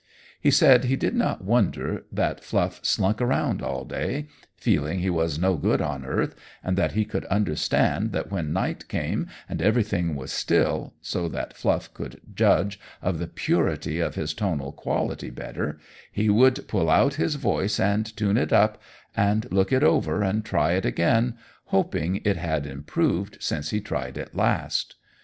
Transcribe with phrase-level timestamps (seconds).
[0.39, 4.25] He said he did not wonder that Fluff slunk around all day,
[4.57, 8.87] feeling he was no good on earth, and that he could understand that when night
[8.87, 14.33] came and everything was still, so that Fluff could judge of the purity of his
[14.33, 15.77] tonal quality better,
[16.11, 18.81] he would pull out his voice, and tune it up
[19.15, 24.17] and look it over and try it again, hoping it had improved since he tried
[24.17, 24.95] it last.